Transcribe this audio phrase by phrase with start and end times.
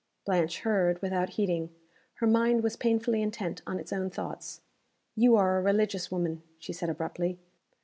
[0.25, 1.69] Blanche heard, without heeding.
[2.15, 4.61] Her mind was painfully intent on its own thoughts.
[5.15, 7.37] "You are a religious woman," she said, abruptly.